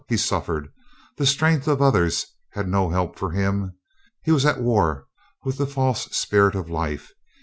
[0.09, 0.73] He suffered.
[1.17, 3.77] The strength of others had no help for him.
[4.23, 5.05] He was at war
[5.43, 7.11] with the false spirit of life.